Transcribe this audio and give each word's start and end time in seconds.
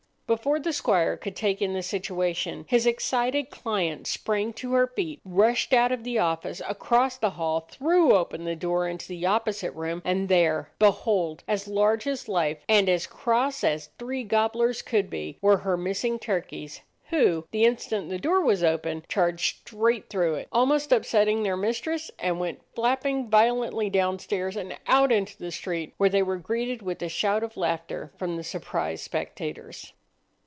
Before 0.27 0.61
the 0.61 0.71
squire 0.71 1.17
could 1.17 1.35
take 1.35 1.61
in 1.61 1.73
the 1.73 1.83
situation, 1.83 2.63
his 2.69 2.85
excited 2.85 3.49
client 3.49 4.07
sprang 4.07 4.53
to 4.53 4.71
her 4.75 4.87
feet, 4.87 5.19
rushed 5.25 5.73
out 5.73 5.91
of 5.91 6.05
the 6.05 6.19
office, 6.19 6.61
across 6.69 7.17
the 7.17 7.31
hall, 7.31 7.67
threw 7.69 8.13
open 8.13 8.45
the 8.45 8.55
door 8.55 8.87
into 8.87 9.09
the 9.09 9.25
opposite 9.25 9.71
room, 9.73 10.01
and 10.05 10.29
there, 10.29 10.71
behold! 10.79 11.43
as 11.49 11.67
large 11.67 12.07
as 12.07 12.29
life, 12.29 12.59
and 12.69 12.87
as 12.87 13.07
cross 13.07 13.61
as 13.61 13.87
three 13.99 14.23
gobblers 14.23 14.81
could 14.81 15.09
be, 15.09 15.37
were 15.41 15.57
her 15.57 15.75
missing 15.75 16.17
turkeys, 16.17 16.79
who, 17.09 17.45
the 17.51 17.65
instant 17.65 18.07
the 18.07 18.17
door 18.17 18.39
was 18.39 18.63
opened, 18.63 19.03
charged 19.09 19.57
straight 19.67 20.09
through 20.09 20.35
it, 20.35 20.47
almost 20.53 20.93
upsetting 20.93 21.43
their 21.43 21.57
mistress, 21.57 22.09
and 22.19 22.39
went 22.39 22.61
flapping 22.73 23.29
violently 23.29 23.89
downstairs 23.89 24.55
and 24.55 24.77
out 24.87 25.11
into 25.11 25.37
the 25.37 25.51
street, 25.51 25.93
where 25.97 26.09
they 26.09 26.23
were 26.23 26.37
greeted 26.37 26.81
with 26.81 27.01
a 27.01 27.09
shout 27.09 27.43
of 27.43 27.57
laughter 27.57 28.13
from 28.17 28.37
the 28.37 28.45
surprised 28.45 29.03
spectators. 29.03 29.91